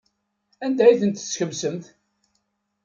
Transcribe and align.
Anda 0.65 0.83
ay 0.85 0.97
tent-tkemsemt? 1.01 1.85